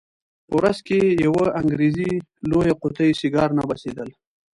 په 0.47 0.53
ورځ 0.59 0.77
کې 0.87 0.99
یوه 1.25 1.45
انګریزي 1.61 2.11
لویه 2.49 2.73
قطي 2.81 3.09
سیګار 3.19 3.49
نه 3.57 3.63
بسېدل. 3.69 4.09